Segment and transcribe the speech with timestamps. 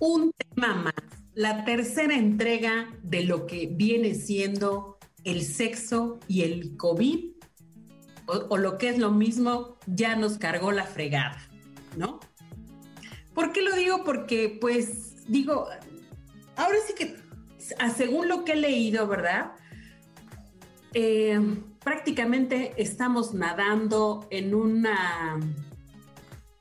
[0.00, 0.94] Un tema más,
[1.34, 7.30] la tercera entrega de lo que viene siendo el sexo y el COVID,
[8.26, 11.38] o, lo que es lo mismo, ya nos cargó la fregada,
[11.96, 12.20] ¿no?
[13.34, 14.04] ¿Por qué lo digo?
[14.04, 15.66] Porque, pues, digo,
[16.56, 17.16] ahora sí que,
[17.94, 19.52] según lo que he leído, ¿verdad?
[20.94, 21.40] Eh,
[21.82, 25.40] prácticamente estamos nadando en una,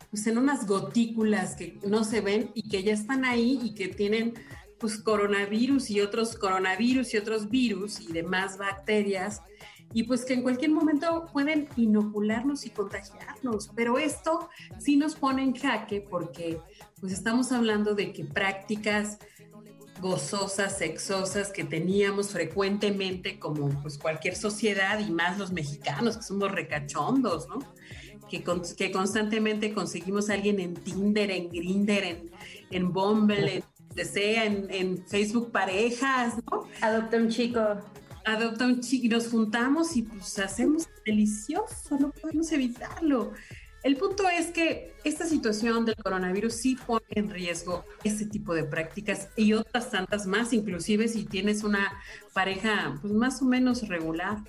[0.09, 3.87] pues en unas gotículas que no se ven y que ya están ahí y que
[3.87, 4.33] tienen
[4.79, 9.41] pues coronavirus y otros coronavirus y otros virus y demás bacterias
[9.93, 15.43] y pues que en cualquier momento pueden inocularnos y contagiarnos, pero esto sí nos pone
[15.43, 16.59] en jaque porque
[16.99, 19.17] pues estamos hablando de que prácticas
[19.99, 26.51] gozosas, sexosas que teníamos frecuentemente como pues cualquier sociedad y más los mexicanos que somos
[26.51, 27.59] recachondos, ¿no?
[28.29, 32.31] Que, con, que constantemente conseguimos a alguien en Tinder, en Grinder, en,
[32.69, 33.63] en Bumble, en
[34.05, 36.67] sea en, en, Facebook parejas, ¿no?
[36.81, 37.59] Adopta un chico.
[38.25, 43.31] Adopta un chico y nos juntamos y pues hacemos delicioso, no podemos evitarlo.
[43.81, 48.65] El punto es que esta situación del coronavirus sí pone en riesgo ese tipo de
[48.65, 52.01] prácticas y otras tantas más, inclusive si tienes una
[52.33, 54.39] pareja pues más o menos regular.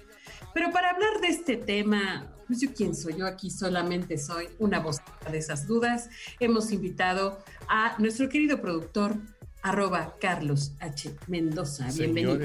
[0.52, 4.80] Pero para hablar de este tema, pues yo quién soy, yo aquí solamente soy una
[4.80, 4.96] voz
[5.30, 6.10] de esas dudas.
[6.40, 9.14] Hemos invitado a nuestro querido productor,
[9.62, 11.14] arroba Carlos H.
[11.28, 11.86] Mendoza.
[11.94, 12.36] Bienvenido.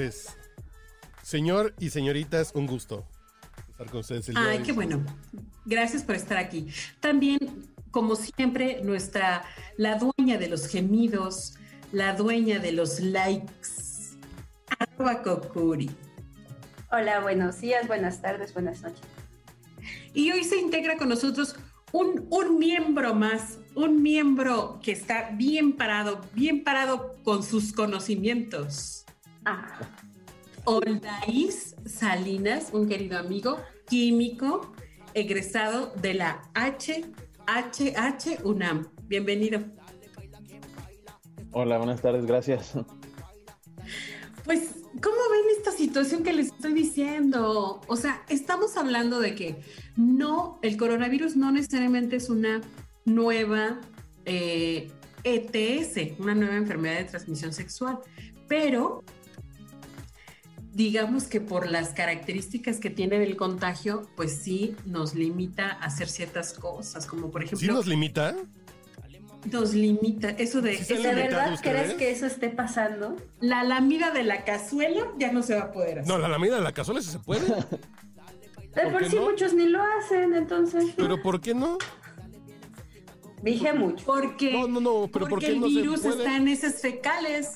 [1.24, 3.04] Señor y señoritas, un gusto
[3.76, 4.28] estar con ustedes.
[4.30, 5.04] El Ay, qué bueno.
[5.66, 6.68] Gracias por estar aquí.
[7.00, 7.38] También,
[7.90, 9.44] como siempre, nuestra,
[9.76, 11.56] la dueña de los gemidos,
[11.92, 13.68] la dueña de los likes,
[14.78, 15.90] arroba Kokuri.
[16.90, 19.02] Hola, buenos días, buenas tardes, buenas noches.
[20.14, 21.56] Y hoy se integra con nosotros
[21.92, 29.04] un, un, miembro más, un miembro que está bien parado, bien parado con sus conocimientos.
[29.44, 29.78] Ah.
[30.66, 34.72] Oldaís Salinas, un querido amigo, químico,
[35.14, 38.88] egresado de la HHH UNAM.
[39.04, 39.60] Bienvenido.
[41.52, 42.72] Hola, buenas tardes, gracias.
[44.44, 47.80] Pues, ¿cómo ven esta situación que les estoy diciendo?
[47.86, 49.62] O sea, estamos hablando de que
[49.96, 52.60] no, el coronavirus no necesariamente es una
[53.04, 53.80] nueva
[54.24, 54.90] eh,
[55.22, 58.00] ETS, una nueva enfermedad de transmisión sexual,
[58.48, 59.04] pero
[60.76, 66.06] digamos que por las características que tiene del contagio, pues sí nos limita a hacer
[66.06, 67.66] ciertas cosas, como por ejemplo...
[67.66, 68.36] ¿Sí nos limita?
[69.50, 70.76] Nos limita, eso de...
[70.76, 73.16] ¿De verdad crees que eso esté pasando?
[73.40, 76.12] La lamida de la cazuela ya no se va a poder hacer.
[76.12, 77.46] No, la lamida de la cazuela sí se puede.
[77.46, 79.30] De por, por sí no?
[79.30, 80.92] muchos ni lo hacen, entonces...
[80.94, 81.78] ¿Pero por qué no?
[83.42, 84.04] Dije mucho.
[84.04, 86.24] Porque, no, no, no, pero porque ¿por qué el no virus se puede?
[86.24, 87.52] está en esas fecales.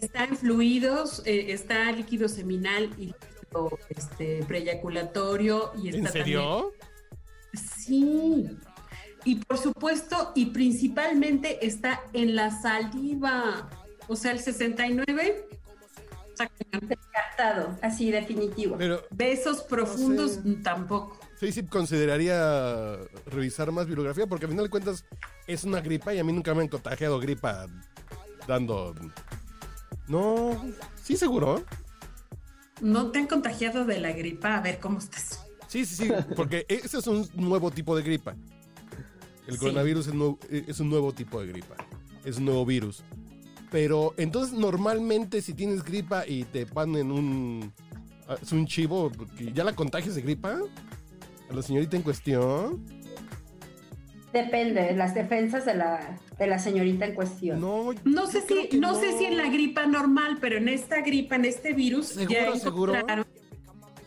[0.00, 5.72] Está en fluidos, eh, está líquido seminal y líquido este, preyaculatorio.
[5.82, 6.72] Y está ¿En serio?
[6.78, 6.90] También...
[7.52, 8.46] Sí.
[9.24, 13.68] Y por supuesto, y principalmente está en la saliva.
[14.08, 15.46] O sea, el 69.
[16.82, 18.76] Descartado, así definitivo.
[18.78, 20.62] Pero, Besos profundos no sé.
[20.62, 21.18] tampoco.
[21.38, 22.96] Sí, sí, consideraría
[23.26, 25.04] revisar más bibliografía porque al final de cuentas
[25.46, 27.66] es una gripa y a mí nunca me han contagiado gripa
[28.46, 28.94] dando.
[30.10, 30.60] No,
[31.02, 31.64] sí, seguro.
[32.80, 34.56] ¿No te han contagiado de la gripa?
[34.56, 35.40] A ver, ¿cómo estás?
[35.68, 38.34] Sí, sí, sí, porque ese es un nuevo tipo de gripa.
[39.46, 39.60] El Sí.
[39.60, 41.76] coronavirus es, nuevo- es un nuevo tipo de gripa.
[42.24, 43.02] Es un nuevo virus.
[43.70, 47.72] Pero entonces normalmente si tienes gripa y te ponen un...
[48.28, 49.12] ah, Es un chivo,
[49.54, 50.58] ¿ya la contagias de gripa?
[51.48, 52.84] A la señorita en cuestión.
[54.32, 57.60] Depende, las defensas de la, de la señorita en cuestión.
[57.60, 61.34] No, No sé si, no, sé si en la gripa normal, pero en esta gripa,
[61.36, 62.92] en este virus, ¿Seguro, ya seguro?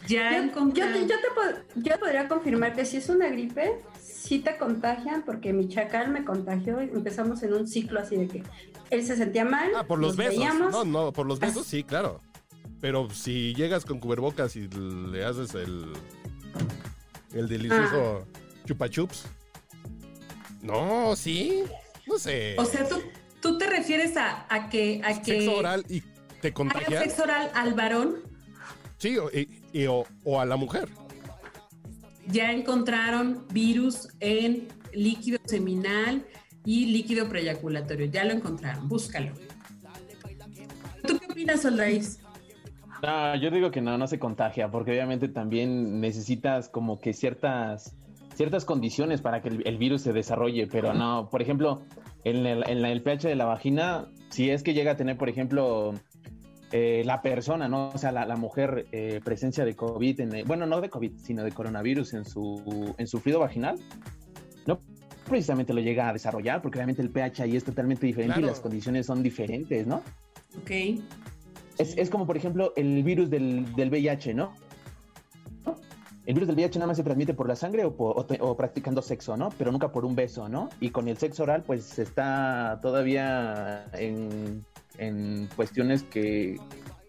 [0.08, 3.80] Ya Yo, yo, te- yo te pod- yo podría confirmar que si es una gripe,
[4.02, 8.28] sí te contagian, porque mi chacal me contagió y empezamos en un ciclo así de
[8.28, 8.44] que
[8.90, 9.72] él se sentía mal.
[9.75, 10.36] Ah, por los besos.
[10.36, 12.20] veíamos, No, no, por los besos sí, claro.
[12.81, 15.94] Pero si llegas con cubrebocas y le haces el.
[17.34, 18.25] El delicioso
[18.66, 19.25] chupa chups.
[20.63, 21.63] No, sí.
[22.07, 22.56] No sé.
[22.57, 22.95] O sea, tú,
[23.42, 25.01] tú te refieres a, a que...
[25.04, 26.01] A que Sexo oral y
[26.42, 27.04] te contagias.
[27.04, 28.15] sexo oral al varón.
[28.98, 30.89] Sí, o, y- y- o- o a la mujer.
[32.27, 36.25] Ya encontraron virus en líquido seminal
[36.65, 38.06] y líquido preyaculatorio.
[38.07, 38.88] Ya lo encontraron.
[38.88, 39.33] Búscalo.
[41.06, 42.19] ¿Tú qué opinas, Soldaís?
[43.01, 47.94] No, yo digo que no, no se contagia, porque obviamente también necesitas como que ciertas,
[48.35, 51.81] ciertas condiciones para que el, el virus se desarrolle, pero no, por ejemplo,
[52.24, 55.18] en el, en la- el pH de la vagina, si es que llega a tener,
[55.18, 55.94] por ejemplo,
[56.71, 57.89] eh, la persona, ¿no?
[57.89, 61.18] O sea, la, la mujer, eh, presencia de COVID, en el- bueno, no de COVID,
[61.18, 63.77] sino de coronavirus en su, en su fluido vaginal,
[64.65, 64.79] no
[65.29, 68.47] precisamente lo llega a desarrollar, porque obviamente el pH ahí es totalmente diferente Claro.
[68.47, 70.01] y las condiciones son diferentes, ¿no?
[70.62, 70.71] Ok.
[71.77, 74.53] Es, es como, por ejemplo, el virus del, del VIH, ¿no?
[76.25, 79.02] El virus del VIH nada más se transmite por la sangre o, por- o practicando
[79.02, 79.50] sexo, ¿no?
[79.58, 80.70] Pero nunca por un beso, ¿no?
[80.80, 84.64] Y con el sexo oral, pues está todavía en,
[84.98, 86.58] en cuestiones que,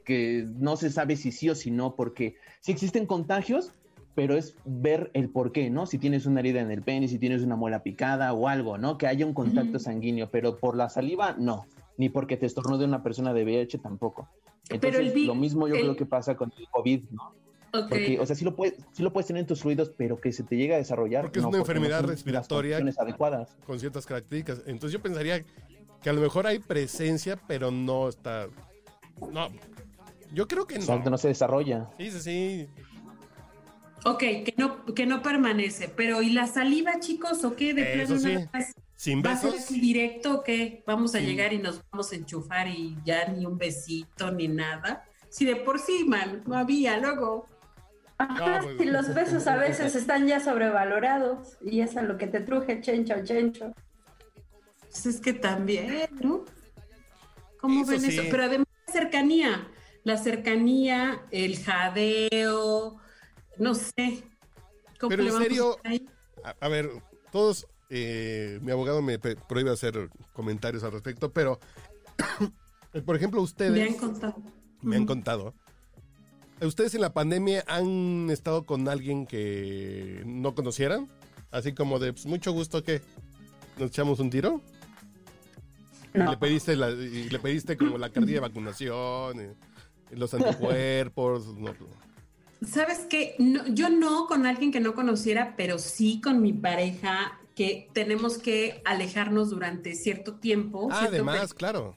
[0.05, 3.71] que no se sabe si sí o si no, porque sí existen contagios,
[4.17, 5.87] pero es ver el por qué, ¿no?
[5.87, 8.99] Si tienes una herida en el pene, si tienes una muela picada o algo, ¿no?
[8.99, 9.85] Que haya un contacto Ujú.
[9.85, 11.67] sanguíneo, pero por la saliva, no.
[11.97, 14.29] Ni porque te estornude una persona de VIH tampoco.
[14.69, 17.33] Pero Entonces, el lo mismo yo el- creo que pasa con el COVID, ¿no?
[17.75, 17.88] Ok.
[17.88, 20.32] Porque, o sea, sí lo, puedes, sí lo puedes tener en tus fluidos, pero que
[20.32, 21.23] se te llegue a desarrollar.
[21.23, 22.79] Porque es no, una enfermedad respiratoria.
[22.99, 23.56] adecuadas.
[23.67, 24.61] con ciertas características.
[24.67, 25.44] Entonces yo pensaría
[26.03, 28.47] que a lo mejor hay presencia, pero no está.
[29.32, 29.49] No.
[30.32, 31.11] Yo creo que Exacto, no.
[31.12, 31.88] no se desarrolla.
[31.99, 32.69] Sí, sí, sí.
[34.05, 35.88] Ok, que no, que no permanece.
[35.88, 37.43] Pero ¿y la saliva, chicos?
[37.44, 37.73] ¿O qué?
[37.75, 38.65] ¿De Eso plano sí.
[38.97, 39.65] Sin ¿Va a ser besos.
[39.67, 40.82] así directo o qué?
[40.87, 41.27] ¿Vamos a Sí.
[41.27, 45.05] llegar y nos vamos a enchufar y ya ni un besito ni nada?
[45.31, 47.47] Si de por sí, man, no había, luego.
[48.19, 52.27] Ajá, pues- y los besos a veces están ya sobrevalorados y es a lo que
[52.27, 53.73] te truje chencho, chencho.
[54.91, 56.45] Pues es que también, ¿no?
[57.61, 58.17] ¿Cómo Eso ven sí.
[58.19, 58.23] eso?
[58.31, 59.69] Pero además la cercanía,
[60.05, 63.01] la cercanía, el jadeo,
[63.59, 64.23] no sé.
[65.01, 65.77] ¿Cómo Pero le en serio?
[66.45, 66.91] A, a ver,
[67.33, 67.67] todos.
[67.91, 71.59] eh, mi abogado me prohíbe hacer comentarios al respecto, pero.
[73.05, 73.73] por ejemplo, ustedes.
[73.73, 74.37] Me han contado.
[74.83, 75.55] me han contado.
[76.67, 81.09] ¿Ustedes en la pandemia han estado con alguien que no conocieran?
[81.51, 83.01] Así como de, pues, mucho gusto que
[83.79, 84.61] nos echamos un tiro.
[86.15, 86.31] Y No.
[86.31, 89.55] le pediste la- y le pediste como la cartilla de vacunación, eh,
[90.13, 91.47] y los anticuerpos.
[91.57, 91.75] no,
[92.67, 93.35] ¿Sabes qué?
[93.39, 98.39] No, yo no con alguien que no conociera, pero sí con mi pareja, que tenemos
[98.39, 100.89] que alejarnos durante cierto tiempo.
[100.91, 101.97] Ah, cierto además, pe- claro.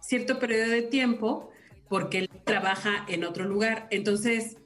[0.00, 1.50] cierto periodo de tiempo,
[1.88, 3.86] porque él trabaja en otro lugar.
[3.90, 4.56] Entonces,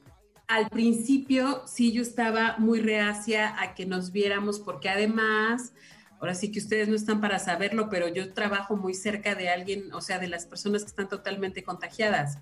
[0.47, 5.73] al principio sí yo estaba muy reacia a que nos viéramos, porque además,
[6.19, 9.93] ahora sí que ustedes no están para saberlo, pero yo trabajo muy cerca de alguien,
[9.93, 12.39] o sea, de las personas que están totalmente contagiadas.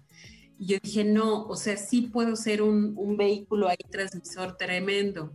[0.58, 5.32] Y yo dije, no, o sea, sí puedo ser un, un vehículo ahí transmisor tremendo.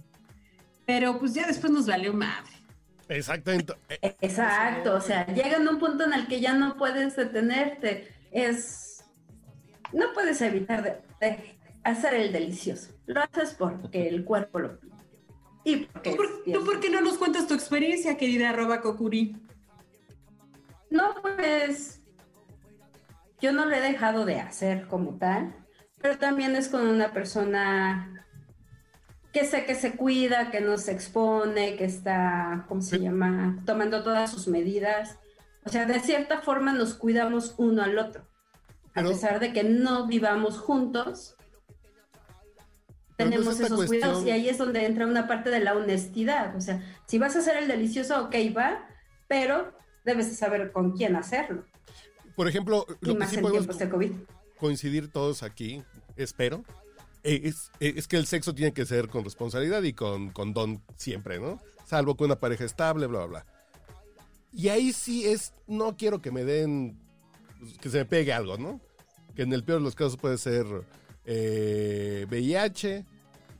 [0.86, 2.52] Pero pues ya después nos valió madre.
[3.08, 3.74] Exactamente.
[4.20, 8.08] Exacto, o sea, llegan a un punto en el que ya no puedes detenerte.
[8.30, 8.85] Es.
[9.92, 12.92] No puedes evitar de, de hacer el delicioso.
[13.06, 14.96] Lo haces porque el cuerpo lo pide.
[15.64, 16.10] Y porque.
[16.10, 19.36] ¿Tú por, es tú por qué no nos cuentas tu experiencia, querida arroba Kokuri?
[20.90, 22.02] No, pues.
[23.40, 25.54] Yo no lo he dejado de hacer como tal,
[26.00, 28.24] pero también es con una persona
[29.32, 33.62] que sé que se cuida, que no se expone, que está, ¿cómo se llama?
[33.66, 35.18] Tomando todas sus medidas.
[35.64, 38.26] O sea, de cierta forma nos cuidamos uno al otro.
[38.96, 41.36] Pero- a pesar de que no vivamos juntos,
[43.16, 46.54] tenemos esos cuestión- cuidados y ahí es donde entra una parte de la honestidad.
[46.56, 48.86] O sea, si vas a hacer el delicioso, ok, va,
[49.28, 49.72] pero
[50.04, 51.64] debes de saber con quién hacerlo.
[52.34, 54.12] Por ejemplo, Y lo que sí en podemos tiempos de COVID.
[54.58, 55.82] coincidir todos aquí,
[56.16, 56.64] espero,
[57.22, 61.40] es, es que el sexo tiene que ser con responsabilidad y con, con don siempre,
[61.40, 61.60] ¿no?
[61.86, 63.46] Salvo con una pareja estable, bla, bla, bla.
[64.52, 66.98] Y ahí sí es, no quiero que me den,
[67.58, 68.80] pues, que se me pegue algo, ¿no?
[69.36, 70.66] Que en el peor de los casos puede ser
[71.24, 73.04] eh, VIH,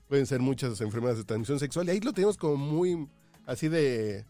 [0.09, 3.09] pueden ser muchas enfermedades de transmisión sexual, y ahí lo tenemos como muy
[3.47, 4.25] así de,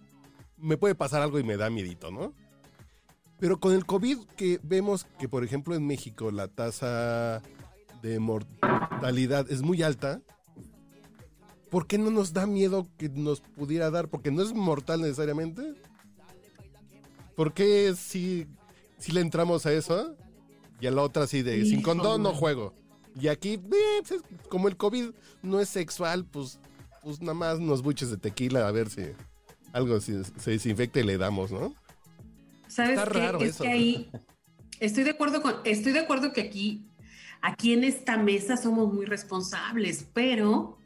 [0.58, 2.32] me puede pasar algo y me da miedito, ¿no?
[3.38, 7.42] Pero con el COVID que vemos que, por ejemplo, en México la tasa
[8.02, 10.22] de mortalidad es muy alta,
[11.70, 14.08] ¿por qué no nos da miedo que nos pudiera dar?
[14.08, 15.74] Porque no es mortal necesariamente.
[17.34, 18.46] ¿Por qué si,
[18.98, 20.16] si le entramos a eso?
[20.80, 22.74] Y a la otra así de, sin condón no juego.
[23.18, 23.60] Y aquí, eh,
[24.00, 25.10] pues, es- como el COVID
[25.42, 26.58] no es sexual, pues,
[27.02, 29.02] pues nada más unos buches de tequila a ver si,
[29.72, 31.74] algo se, se desinfecta y le damos, ¿no?
[32.68, 33.18] ¿Sabes Está qué?
[33.18, 34.10] raro es eso, que ahí
[34.80, 36.84] estoy de acuerdo con, estoy de acuerdo que aquí,
[37.40, 40.76] aquí en esta mesa somos muy responsables, pero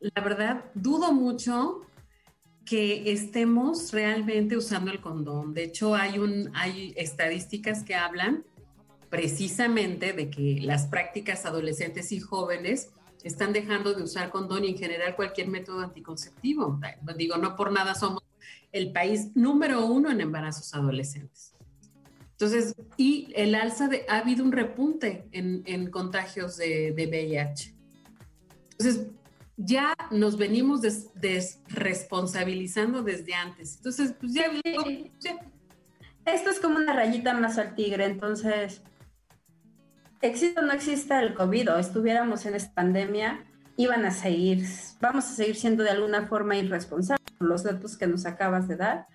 [0.00, 1.82] la verdad dudo mucho
[2.64, 5.52] que estemos realmente usando el condón.
[5.52, 8.44] De hecho, hay un, hay estadísticas que hablan
[9.14, 12.90] precisamente de que las prácticas adolescentes y jóvenes
[13.22, 16.80] están dejando de usar condón y en general cualquier método anticonceptivo.
[17.16, 18.24] Digo, no por nada somos
[18.72, 21.54] el país número uno en embarazos adolescentes.
[22.32, 27.72] Entonces, y el alza de, ha habido un repunte en, en contagios de, de, VIH.
[28.72, 29.06] Entonces,
[29.56, 33.76] ya nos venimos des, desresponsabilizando desde antes.
[33.76, 35.12] Entonces, pues ya, sí.
[35.20, 35.38] ya.
[36.26, 38.82] Esto es como una rayita más al tigre, entonces,
[40.26, 43.44] exista o no exista el COVID estuviéramos en esta pandemia,
[43.76, 44.64] iban a seguir,
[45.00, 48.76] vamos a seguir siendo de alguna forma irresponsables por los datos que nos acabas de
[48.76, 49.06] dar.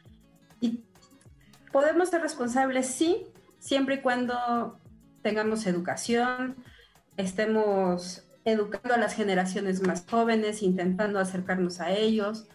[0.60, 0.84] Y
[1.72, 3.26] podemos ser responsables, sí,
[3.60, 4.80] siempre y cuando
[5.22, 6.56] tengamos educación,
[7.18, 12.48] estemos educando a las generaciones más jóvenes, intentando acercarnos a ellos,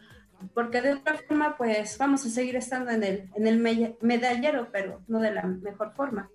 [0.53, 5.33] porque de otra forma, pues vamos a seguir estando en el medallero, pero no de
[5.33, 6.31] la mejor forma.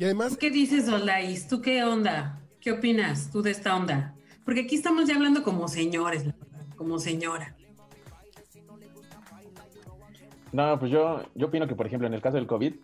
[0.00, 0.38] Y además...
[0.38, 1.46] ¿Qué dices, Olais?
[1.46, 2.40] ¿Tú qué onda?
[2.58, 4.14] ¿Qué opinas tú de esta onda?
[4.46, 6.24] Porque aquí estamos ya hablando como señores,
[6.74, 7.54] como señora.
[10.52, 12.76] No, pues yo, yo opino que, por ejemplo, en el caso del COVID,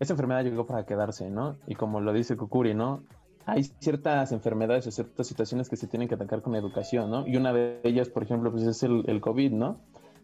[0.00, 1.54] esa enfermedad llegó para quedarse, ¿no?
[1.66, 3.02] Y como lo dice Kukuri, ¿no?
[3.44, 7.26] Hay ciertas enfermedades o ciertas situaciones que se tienen que atacar con la educación, ¿no?
[7.26, 9.80] Y una de ellas, por ejemplo, pues es el, el COVID, ¿no?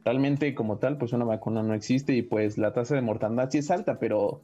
[0.06, 3.58] Realmente como tal, pues una vacuna no existe y pues la tasa de mortandad sí
[3.58, 4.40] es alta, pero,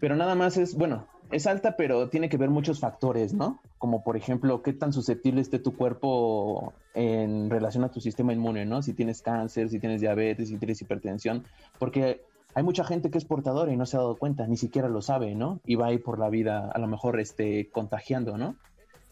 [0.00, 3.60] pero nada más es, bueno, es alta, pero tiene que ver muchos factores, ¿no?
[3.78, 8.64] Como por ejemplo, qué tan susceptible esté tu cuerpo en relación a tu sistema inmune,
[8.64, 8.82] ¿no?
[8.82, 11.44] Si tienes cáncer, si tienes diabetes, si tienes hipertensión,
[11.78, 12.22] porque
[12.54, 15.02] hay mucha gente que es portadora y no se ha dado cuenta, ni siquiera lo
[15.02, 15.60] sabe, ¿no?
[15.66, 18.56] Y va ahí por la vida a lo mejor este, contagiando, ¿no?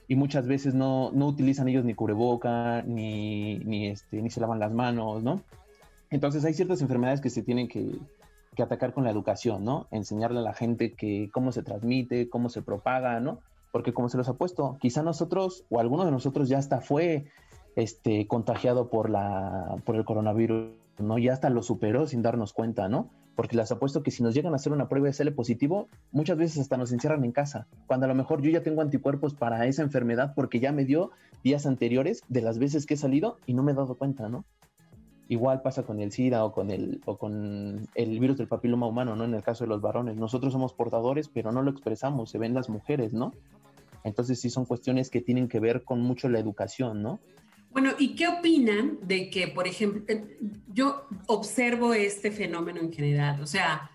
[0.08, 4.58] Y muchas veces no, no utilizan ellos ni cubreboca, ni, ni, este, ni se lavan
[4.58, 5.42] las manos, ¿no?
[6.10, 7.98] Entonces hay ciertas enfermedades que se tienen que,
[8.56, 9.86] que atacar con la educación, ¿no?
[9.92, 13.40] Enseñarle a la gente que cómo se transmite, cómo se propaga, ¿no?
[13.70, 17.26] Porque como se los ha puesto, quizá nosotros o alguno de nosotros ya hasta fue
[17.76, 21.18] este, contagiado por, la, por el coronavirus, ¿no?
[21.18, 23.10] Ya hasta lo superó sin darnos cuenta, ¿no?
[23.36, 26.38] Porque les apuesto que si nos llegan a hacer una prueba de sale positivo, muchas
[26.38, 29.66] veces hasta nos encierran en casa, cuando a lo mejor yo ya tengo anticuerpos para
[29.66, 31.10] esa enfermedad porque ya me dio
[31.44, 34.46] días anteriores de las veces que he salido y no me he dado cuenta, ¿no?
[35.28, 39.16] Igual pasa con el SIDA o con el, o con el virus del papiloma humano,
[39.16, 39.24] ¿no?
[39.24, 40.16] En el caso de los varones.
[40.16, 43.32] Nosotros somos portadores, pero no lo expresamos, se ven las mujeres, ¿no?
[44.04, 47.18] Entonces sí son cuestiones que tienen que ver con mucho la educación, ¿no?
[47.70, 50.02] Bueno, ¿y qué opinan de que, por ejemplo,
[50.72, 53.42] yo observo este fenómeno en general?
[53.42, 53.90] O sea,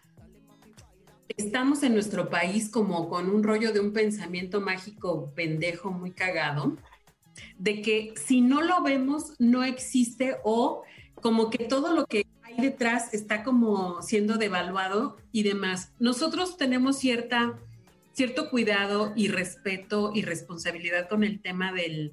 [1.30, 6.76] estamos en nuestro país como con un rollo de un pensamiento mágico pendejo muy cagado,
[7.58, 10.84] de que si no lo vemos no existe o
[11.22, 15.94] como que todo lo que hay detrás está como siendo devaluado y demás.
[16.00, 17.58] Nosotros tenemos cierta,
[18.14, 22.12] cierto cuidado y respeto y responsabilidad con el tema del,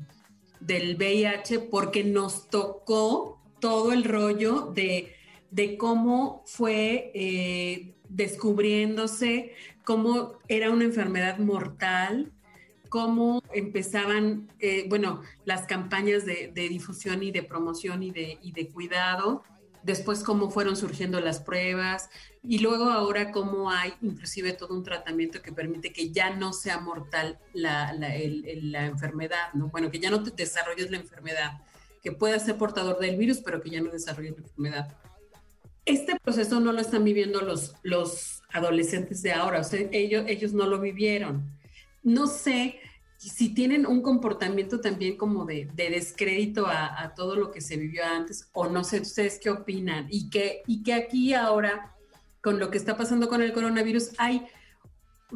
[0.60, 5.14] del VIH porque nos tocó todo el rollo de,
[5.50, 9.52] de cómo fue eh, descubriéndose,
[9.84, 12.32] cómo era una enfermedad mortal,
[12.88, 18.52] cómo empezaban, eh, bueno, las campañas de, de, difusión y de promoción y de, y
[18.52, 19.42] de cuidado,
[19.82, 22.10] después cómo fueron surgiendo las pruebas
[22.42, 26.78] y luego ahora cómo hay inclusive todo un tratamiento que permite que ya no sea
[26.78, 29.68] mortal la, la, el, el, la enfermedad, ¿no?
[29.68, 31.62] Bueno, que ya no te desarrolles la enfermedad,
[32.02, 34.96] que puedas ser portador del virus, pero que ya no desarrolles la enfermedad.
[35.84, 40.52] Este proceso no lo están viviendo los, los adolescentes de ahora, o sea, ellos, ellos
[40.52, 41.57] no lo vivieron.
[42.08, 42.80] No sé
[43.18, 47.76] si tienen un comportamiento también como de, de descrédito a, a, todo lo que se
[47.76, 51.94] vivió antes, o no sé ustedes qué opinan, y que, y que aquí ahora,
[52.40, 54.46] con lo que está pasando con el coronavirus, hay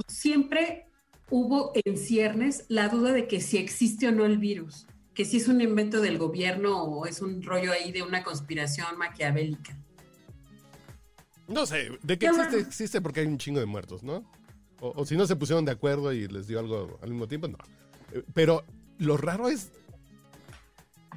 [0.07, 0.87] siempre
[1.29, 5.38] hubo en ciernes la duda de que si existe o no el virus, que si
[5.38, 9.76] es un invento del gobierno o es un rollo ahí de una conspiración maquiavélica.
[11.49, 14.25] No sé, de qué existe, existe porque hay un chingo de muertos, ¿no?
[14.85, 17.57] O, si no se pusieron de acuerdo y les dio algo al mismo tiempo, no.
[18.35, 18.65] Pero
[18.99, 19.71] lo raro es,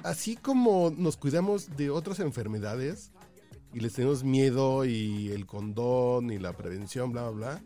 [0.03, 3.11] así como nos cuidamos de otras enfermedades
[3.73, 7.63] y les tenemos miedo y el condón y la prevención, bla, bla, bla.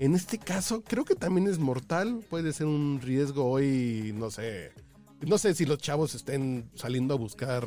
[0.00, 2.24] En este caso, creo que también es mortal.
[2.28, 4.72] Puede ser un riesgo hoy, no sé.
[5.20, 7.64] No sé si los chavos estén saliendo a buscar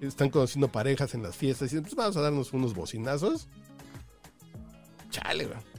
[0.00, 3.48] están conociendo parejas en las fiestas y dicen, pues vamos a darnos unos bocinazos.
[5.10, 5.77] Chale, güey.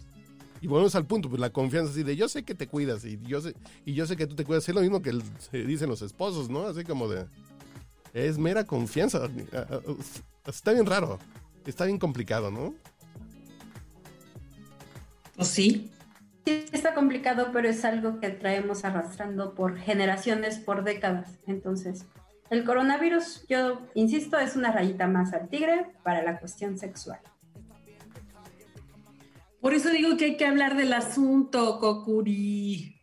[0.62, 3.20] Y volvemos al punto, pues la confianza así de yo sé que te cuidas y
[3.24, 4.68] yo sé, y yo sé que tú te cuidas.
[4.68, 6.68] Es lo mismo que se dicen los esposos, ¿no?
[6.68, 7.26] Así como de.
[8.14, 9.30] Es mera confianza.
[10.46, 11.20] Está bien raro.
[11.66, 12.74] Está bien complicado, ¿no?
[15.36, 15.92] Pues sí.
[16.46, 21.32] Sí, está complicado, pero es algo que traemos arrastrando por generaciones, por décadas.
[21.46, 22.06] Entonces,
[22.50, 27.20] el coronavirus, yo insisto, es una rayita más al tigre para la cuestión sexual.
[29.62, 32.96] Por eso digo que hay que hablar del asunto, Kokuri.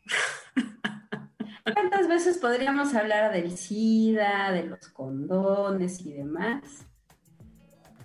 [1.73, 6.63] ¿Cuántas veces podríamos hablar del SIDA, de los condones y demás?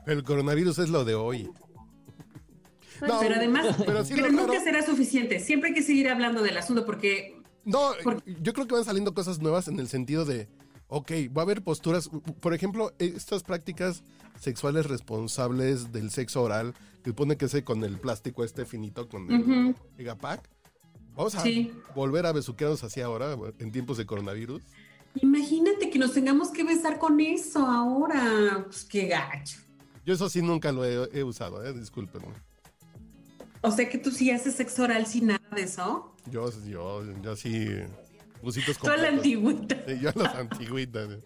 [0.06, 1.50] Pero el coronavirus es lo de hoy.
[3.08, 5.40] No, Pero además, pero sí nunca raro- será suficiente.
[5.40, 9.14] Siempre hay que seguir hablando del asunto porque No, Por- yo creo que van saliendo
[9.14, 10.50] cosas nuevas en el sentido de,
[10.92, 12.10] ok, va a haber posturas,
[12.42, 14.04] por ejemplo, estas prácticas
[14.40, 19.32] sexuales responsables del sexo oral, que pone que se con el plástico este finito, con
[19.32, 19.76] el.
[19.98, 20.48] Megapack.
[21.16, 21.72] Vamos a Sí.
[21.96, 24.62] volver a besuquearnos así ahora, en tiempos de coronavirus.
[25.22, 28.64] imagínate que nos tengamos que besar con eso ahora.
[28.66, 29.60] Pues qué gacho.
[30.06, 32.34] Yo eso sí nunca lo he, he usado, eh, discúlpenme.
[33.62, 36.16] O sea que tú sí haces sexo oral sin nada de eso.
[36.30, 37.68] Yo, yo, yo sí,
[38.42, 39.76] busitos Tú a la antigüita.
[39.88, 41.10] Sí, yo a las antiguitas.
[41.12, 41.20] eh.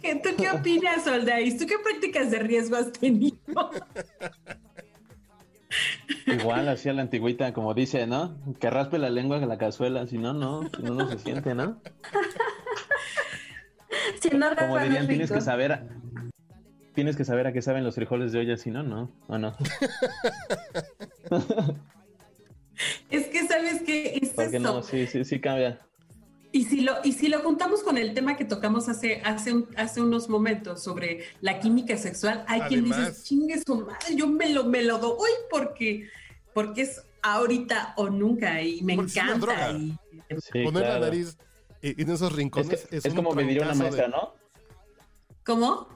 [0.00, 1.58] ¿Qué- ¿Tú qué opinas, Soldais?
[1.58, 3.36] ¿Tú qué prácticas de riesgo has tenido?
[6.26, 8.38] Igual, así a la antigüita, como dice, ¿no?
[8.60, 11.54] Que raspe la lengua de la cazuela, si no, no, si no, no se siente,
[11.54, 11.80] ¿no?
[14.20, 15.86] Si no Como dirían, es tienes que saber, a-
[16.94, 19.54] tienes que saber a qué saben los frijoles de olla, si no, no, o no.
[23.56, 24.60] Es que sabes que es Porque eso.
[24.74, 25.80] no, sí, sí, sí cambia.
[26.52, 29.68] Y si lo, y si lo juntamos con el tema que tocamos hace, hace, un-
[29.76, 34.48] hace unos momentos sobre la química sexual, hay quien dice, chingue su madre, yo me
[34.50, 36.08] lo, me lo doy porque,
[36.54, 39.38] porque es ahorita o nunca y me es encanta.
[39.38, 39.72] droga.
[39.72, 39.96] Y,
[40.38, 41.00] Sí, Poner claro.
[41.00, 41.36] la nariz
[41.82, 44.34] en esos Es, rincones que- es, es como me diría una de- maestra, ¿no?
[45.44, 45.88] ¿Cómo?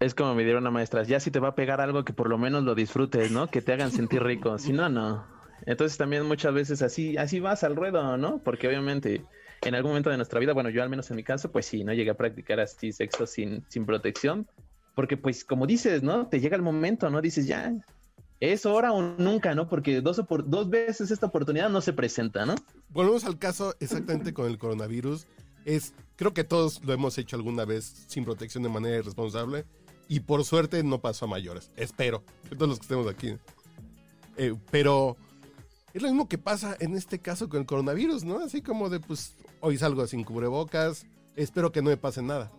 [0.00, 2.28] Es como me diría una maestra, ya si te va a pegar algo que por
[2.28, 3.48] lo menos lo disfrutes, ¿no?
[3.48, 5.24] Que te hagan sentir rico, si no, no.
[5.66, 8.38] Entonces también muchas veces así, así vas al ruedo, ¿no?
[8.42, 9.24] Porque obviamente
[9.62, 11.84] en algún momento de nuestra vida, bueno, yo al menos en mi caso, pues sí,
[11.84, 14.46] no llegué a practicar así sexo sin, sin protección,
[14.94, 16.26] porque pues como dices, ¿no?
[16.28, 17.20] Te llega el momento, ¿no?
[17.20, 17.72] Dices, ya,
[18.40, 19.68] es ahora o nunca, ¿no?
[19.68, 22.54] Porque dos, opor- dos veces esta oportunidad no se presenta, ¿no?
[22.90, 25.26] Volvemos al caso exactamente con el coronavirus.
[25.64, 29.64] Es, creo que todos lo hemos hecho alguna vez sin protección de manera irresponsable.
[30.08, 31.70] Y por suerte no pasó a mayores.
[31.76, 32.22] Espero.
[32.50, 33.36] Todos los que estemos aquí.
[34.36, 35.16] Eh, pero
[35.94, 38.40] es lo mismo que pasa en este caso con el coronavirus, ¿no?
[38.40, 41.06] Así como de, pues, hoy salgo sin cubrebocas.
[41.36, 42.50] Espero que no me pase nada.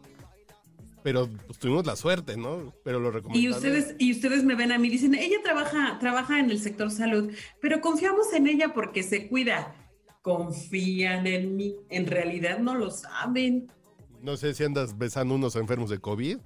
[1.04, 2.74] Pero pues tuvimos la suerte, ¿no?
[2.84, 3.56] Pero lo Y recomendable...
[3.56, 7.32] ustedes, y ustedes me ven a mí, dicen, ella trabaja, trabaja en el sector salud,
[7.62, 9.76] pero confiamos en ella porque se cuida.
[10.24, 11.76] Confían en mí.
[11.90, 13.72] En realidad no lo saben.
[14.22, 16.40] No sé si andas besando unos enfermos de COVID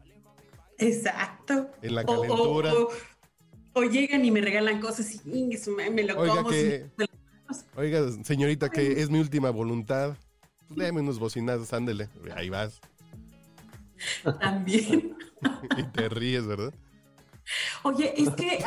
[0.77, 1.71] Exacto.
[1.81, 2.73] en la O- o- calentura.
[2.73, 2.89] O,
[3.73, 6.49] o llegan y me regalan cosas y "Ingue su madre, me lo Oiga, como.
[6.49, 6.85] que-
[7.75, 10.15] Oiga, señorita, que es mi última voluntad.
[10.67, 12.07] Pues déme unos bocinazos, ándele.
[12.35, 12.79] Ahí vas.
[14.39, 15.15] También.
[15.77, 16.73] Y te ríes, ¿verdad?
[17.83, 18.59] Oye, es que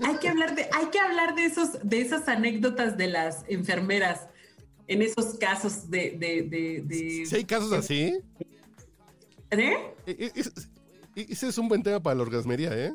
[0.00, 4.28] hay que hablar de, hay que hablar de esos, de esas anécdotas de las enfermeras
[4.86, 8.18] en esos casos de, de, de, de- Si hay casos así,
[9.50, 9.94] ¿Eh?
[10.06, 10.42] e- e-
[11.16, 12.92] e- ese es un buen tema para la orgasmería, ¿eh?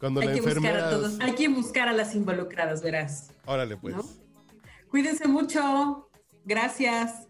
[0.00, 3.30] Cuando hay que buscar a todos, hay que buscar a las involucradas, verás.
[3.44, 3.94] Órale, pues.
[4.88, 6.08] Cuídense mucho.
[6.44, 7.26] Gracias.